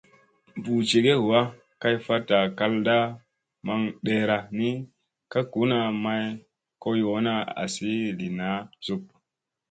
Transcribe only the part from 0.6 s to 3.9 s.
Buu njege ɦuwa ,kay fatta kal nda maŋ